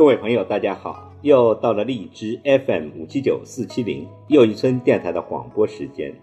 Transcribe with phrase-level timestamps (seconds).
[0.00, 1.12] 各位朋友，大家好！
[1.20, 6.18] 又到了荔枝 FM 五七九四七零又一村电台的广播时间。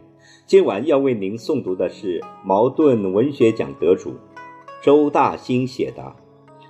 [0.48, 4.16] 今晚要为您诵读的是茅盾文学奖得主
[4.81, 6.16] 周大兴写的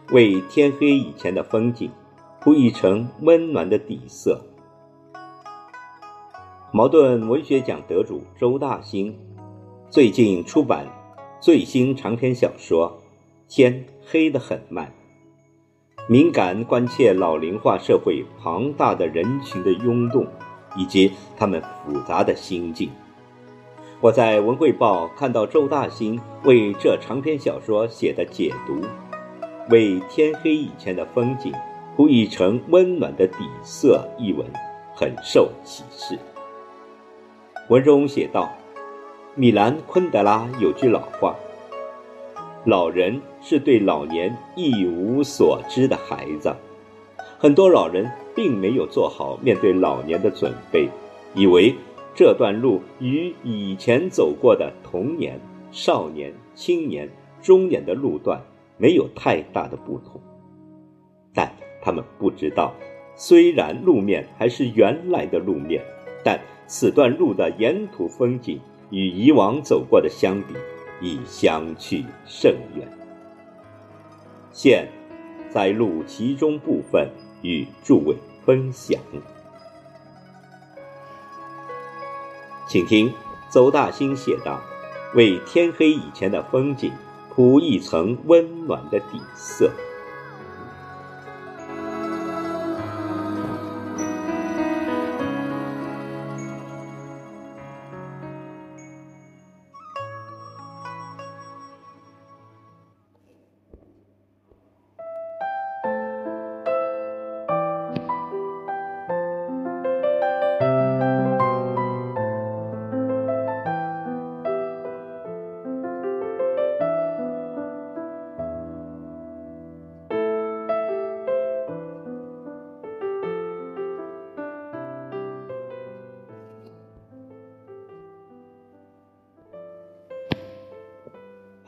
[0.13, 1.89] 《为天黑以前的风景
[2.41, 4.41] 铺一层温暖的底色》。
[6.73, 9.17] 茅盾文学奖得主周大兴
[9.89, 10.85] 最近出版
[11.39, 12.99] 最新长篇小说
[13.55, 14.87] 《天黑得很慢》。
[16.09, 20.25] 敏感关切老龄化社会庞大的人群的涌动，
[20.77, 22.89] 以及他们复杂的心境。
[23.99, 28.79] 我在文汇报看到周大兴为这长篇小说写的解读，
[29.69, 31.51] 为天黑以前的风景
[31.97, 34.47] 铺一层温暖的底色一文，
[34.95, 36.17] 很受启示。
[37.67, 38.49] 文中写道
[39.35, 41.35] ：“米兰昆德拉有句老话。”
[42.67, 46.53] 老人是对老年一无所知的孩子，
[47.39, 50.89] 很多老人并没有做好面对老年的准备，
[51.33, 51.73] 以为
[52.13, 55.39] 这段路与以前走过的童年、
[55.71, 57.09] 少年、青年、
[57.41, 58.41] 中年的路段
[58.77, 60.19] 没有太大的不同，
[61.33, 61.49] 但
[61.81, 62.73] 他们不知道，
[63.15, 65.81] 虽然路面还是原来的路面，
[66.21, 70.53] 但此段路的沿途风景与以往走过的相比。
[71.01, 72.87] 已相去甚远。
[74.51, 74.87] 现
[75.49, 77.09] 在录其中部分
[77.41, 78.99] 与诸位分享，
[82.67, 83.13] 请听
[83.49, 84.59] 邹大兴写道
[85.15, 86.91] ：“为天黑以前的风景
[87.29, 89.71] 铺一层温暖的底色。”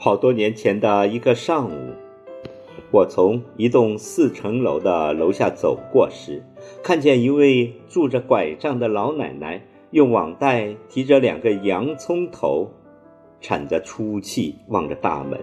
[0.02, 1.92] 好多年前的一个上午，
[2.90, 6.42] 我从一栋四层楼的楼下走过时，
[6.82, 9.62] 看见一位拄着拐杖的老奶奶
[9.92, 12.72] 用网袋提着两个洋葱头，
[13.42, 15.38] 喘着粗气望着大门，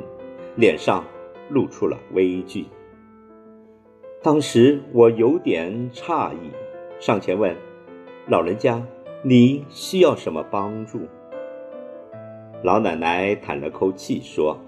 [0.56, 1.05] 脸上
[1.50, 2.65] 露出了微惧。
[4.22, 6.50] 当时我有点诧异，
[6.99, 7.55] 上前问
[8.27, 8.83] ：“老人家，
[9.22, 11.00] 您需要什么帮助？”
[12.66, 14.59] 老奶奶叹了口气说：“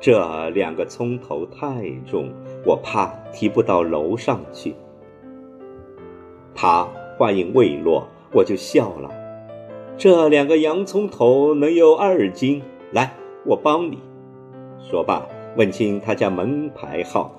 [0.00, 2.32] 这两个葱头太重，
[2.64, 4.74] 我怕提不到楼上去。”
[6.56, 9.10] 她话音未落，我就笑了
[9.98, 12.62] ：“这两个洋葱头能有二斤，
[12.92, 13.12] 来，
[13.44, 13.98] 我帮你。”
[14.80, 17.38] 说罢，问清他家门牌号，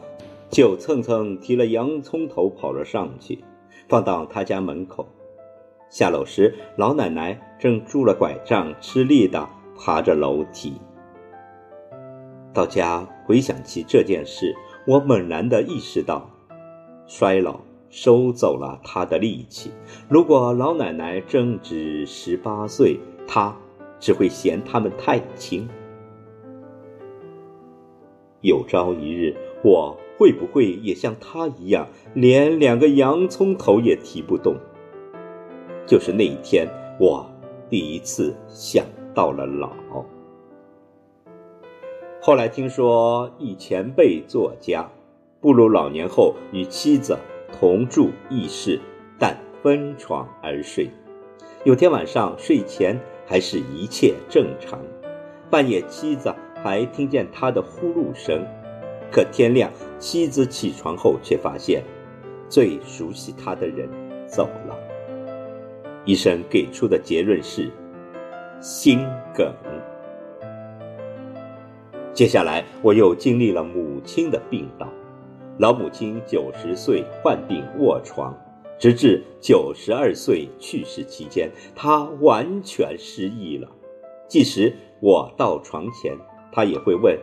[0.51, 3.43] 就蹭蹭提了洋葱头跑了上去，
[3.89, 5.07] 放到他家门口。
[5.89, 10.73] 下楼时，老奶奶正拄了拐杖，吃力地爬着楼梯。
[12.53, 16.29] 到家回想起这件事，我猛然的意识到，
[17.07, 19.71] 衰老收走了她的力气。
[20.07, 23.55] 如果老奶奶正值十八岁，她
[23.99, 25.67] 只会嫌他们太轻。
[28.41, 34.55] 有朝一日，我会不会也像她一样，连两个洋葱头也提不动？
[35.87, 36.67] 就是那一天，
[36.99, 37.25] 我
[37.69, 39.71] 第一次想到了老。
[42.21, 44.89] 后来听说一前辈作家，
[45.41, 47.17] 步入老年后与妻子
[47.51, 48.79] 同住一室，
[49.19, 50.89] 但分床而睡。
[51.65, 54.79] 有天晚上睡前还是一切正常，
[55.49, 56.33] 半夜妻子
[56.63, 58.41] 还听见他的呼噜声。
[59.11, 61.83] 可天亮，妻子起床后却发现，
[62.49, 63.87] 最熟悉他的人
[64.25, 64.77] 走了。
[66.05, 67.69] 医生给出的结论是
[68.63, 69.05] 心
[69.35, 69.53] 梗。
[72.13, 74.87] 接下来，我又经历了母亲的病倒。
[75.57, 78.33] 老母亲九十岁患病卧床，
[78.79, 83.67] 直至九十二岁去世期间，她完全失忆了。
[84.29, 86.17] 即使我到床前，
[86.49, 87.19] 她也会问：“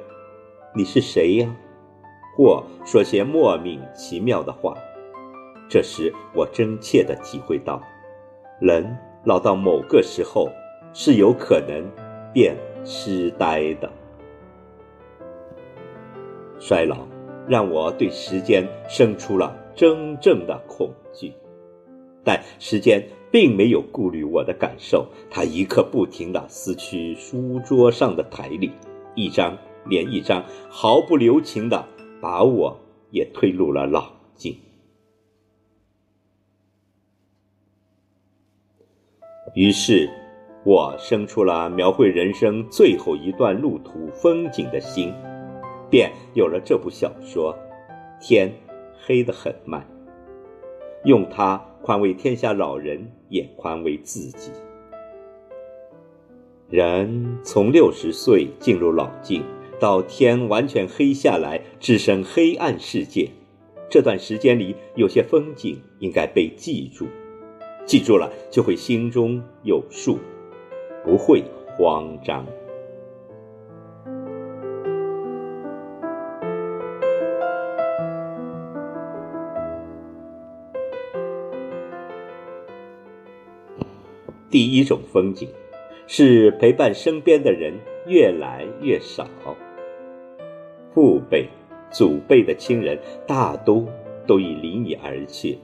[0.76, 1.56] 你是谁呀？”
[2.36, 4.76] 或说些莫名其妙的话。
[5.70, 7.80] 这时，我真切地体会到。
[8.60, 8.94] 人
[9.24, 10.50] 老到某个时候，
[10.92, 11.84] 是有可能
[12.32, 13.90] 变痴呆的。
[16.58, 17.06] 衰老
[17.48, 21.32] 让我对时间生出了真正的恐惧。
[22.22, 28.70] 但时间并没有顾虑我的感受，它一刻不停地撕去书桌上的台历，
[29.14, 29.56] 一张
[29.86, 31.88] 连一张，毫不留情地
[32.20, 32.78] 把我
[33.10, 34.54] 也推入了老境。
[39.54, 40.10] 于是，
[40.70, 45.12] 我生出了描绘人生最后一段路途风景的心，
[45.90, 47.52] 便有了这部小说。
[48.20, 48.54] 天
[49.04, 49.84] 黑得很慢，
[51.02, 54.52] 用它宽慰天下老人，也宽慰自己。
[56.68, 59.42] 人从六十岁进入老境，
[59.80, 63.28] 到天完全黑下来，置身黑暗世界，
[63.90, 67.08] 这段时间里，有些风景应该被记住。
[67.84, 70.16] 记住了，就会心中有数，
[71.04, 71.44] 不会
[71.76, 72.46] 慌张。
[84.50, 85.48] 第一种风景，
[86.08, 87.72] 是陪伴身边的人
[88.08, 89.24] 越来越少，
[90.92, 91.48] 父辈、
[91.88, 92.98] 祖辈的亲人
[93.28, 93.86] 大都
[94.26, 95.56] 都已离你而去。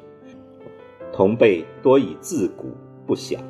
[1.12, 2.68] 同辈多已自古
[3.04, 3.42] 不详，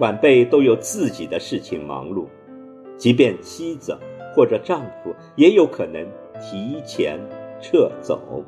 [0.00, 2.26] 晚辈都有自己的事情忙碌，
[2.96, 3.96] 即便妻子
[4.34, 6.04] 或者丈夫也有可能
[6.40, 7.20] 提前
[7.60, 8.42] 撤走，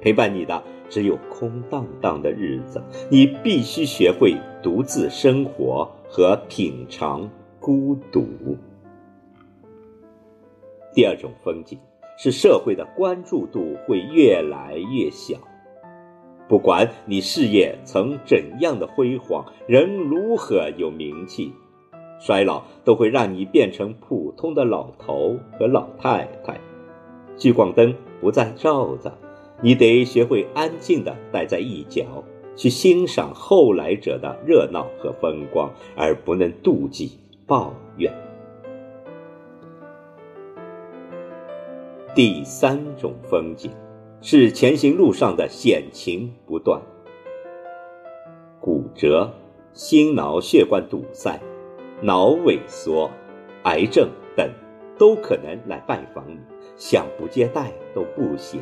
[0.00, 2.82] 陪伴你的只有空荡荡的日子。
[3.08, 7.30] 你必须学会独自生活和品尝
[7.60, 8.26] 孤独。
[10.92, 11.78] 第二种风景
[12.18, 15.36] 是社会的关注度会越来越小。
[16.46, 21.52] 不管你事业曾怎样的辉煌，人如何有名气，
[22.20, 26.60] 衰老都会让你变成普通的老头和老太太。
[27.36, 29.12] 聚光灯不再照着，
[29.62, 32.22] 你得学会安静地待在一角，
[32.54, 38.12] 去欣赏后来者的热闹和风光，而不能妒忌抱怨。
[42.14, 43.70] 第三种风景。
[44.26, 46.80] 是前行路上的险情不断，
[48.58, 49.30] 骨折、
[49.74, 51.38] 心脑血管堵塞、
[52.00, 53.10] 脑萎缩、
[53.64, 54.50] 癌症等，
[54.96, 56.38] 都可能来拜访你，
[56.74, 58.58] 想不接待都不行。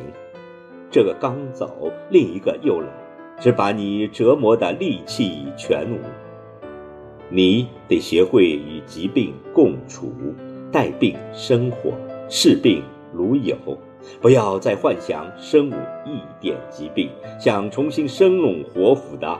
[0.91, 2.87] 这个刚走，另一个又来，
[3.39, 5.97] 只把你折磨的力气全无。
[7.29, 10.11] 你得学会与疾病共处，
[10.73, 11.93] 带病生活，
[12.27, 12.83] 视病
[13.13, 13.55] 如友。
[14.21, 17.09] 不要再幻想身无一点疾病，
[17.39, 19.39] 想重新生龙活虎的，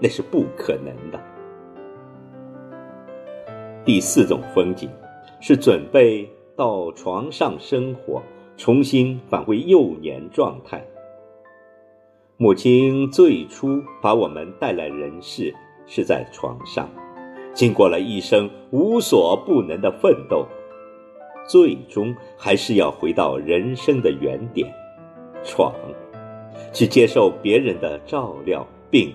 [0.00, 1.20] 那是不可能的。
[3.84, 4.88] 第四种风景，
[5.40, 8.22] 是准备到床上生活，
[8.56, 10.84] 重新返回幼年状态。
[12.36, 15.54] 母亲最初把我们带来人世，
[15.86, 16.88] 是在床上，
[17.52, 20.46] 经过了一生无所不能的奋斗。
[21.46, 24.72] 最终还是要回到人生的原点，
[25.44, 25.74] 闯，
[26.72, 29.12] 去接受别人的照料，并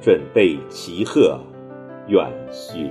[0.00, 1.38] 准备骑鹤
[2.08, 2.90] 远行。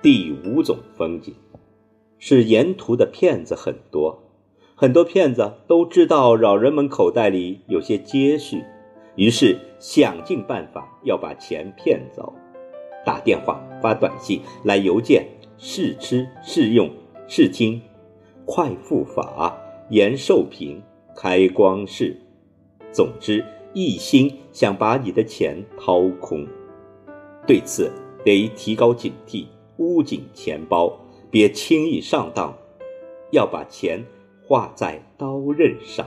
[0.00, 1.34] 第五种风景，
[2.18, 4.23] 是沿途的骗子很多。
[4.76, 8.64] 很多骗子都知道老人们口袋里有些积蓄，
[9.14, 12.32] 于是想尽办法要把钱骗走，
[13.06, 15.28] 打电话、发短信、来邮件，
[15.58, 16.90] 试吃、试用、
[17.28, 17.80] 试听，
[18.44, 19.56] 快付法、
[19.90, 20.82] 延寿品、
[21.14, 22.16] 开光式，
[22.90, 26.44] 总之一心想把你的钱掏空。
[27.46, 27.92] 对此
[28.24, 30.92] 得提高警惕，捂紧钱包，
[31.30, 32.52] 别轻易上当，
[33.30, 34.04] 要把钱。
[34.46, 36.06] 画在刀刃上。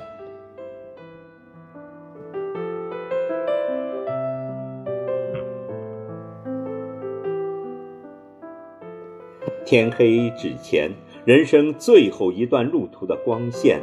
[9.65, 10.91] 天黑之前，
[11.25, 13.81] 人生最后一段路途的光线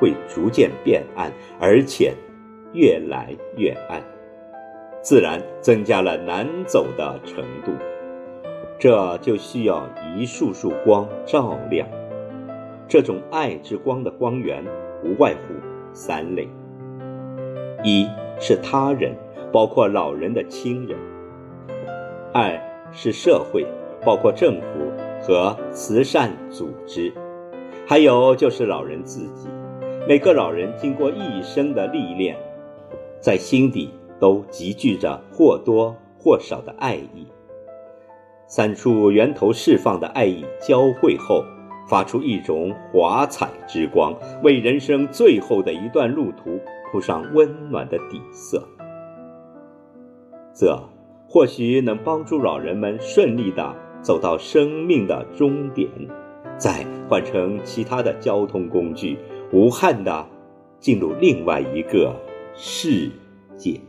[0.00, 1.30] 会逐渐变暗，
[1.60, 2.14] 而且
[2.72, 4.02] 越来越暗，
[5.02, 7.70] 自然增加了难走的程度。
[8.78, 11.86] 这就需要一束束光照亮。
[12.90, 14.64] 这种爱之光的光源，
[15.04, 15.54] 无外乎
[15.92, 16.48] 三类：
[17.84, 18.04] 一
[18.40, 19.14] 是他人，
[19.52, 20.98] 包括老人的亲人；
[22.34, 23.64] 二是社会，
[24.04, 24.66] 包括政府
[25.22, 27.12] 和慈善组织；
[27.86, 29.48] 还有就是老人自己。
[30.08, 32.36] 每个老人经过一生的历练，
[33.20, 37.24] 在心底都集聚着或多或少的爱意。
[38.48, 41.44] 三处源头释放的爱意交汇后，
[41.90, 46.60] 发出一种华彩之光，为人生最后的一段路途
[46.92, 48.62] 铺上温暖的底色。
[50.54, 50.80] 这
[51.28, 55.88] 或许能帮助老人们顺利地走到生命的终点，
[56.56, 59.18] 再换成其他的交通工具，
[59.52, 60.24] 无憾地
[60.78, 62.14] 进入另外一个
[62.54, 63.10] 世
[63.56, 63.80] 界。